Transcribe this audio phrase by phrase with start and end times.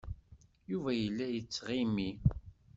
[0.69, 2.09] Yuba yella yettɣimi.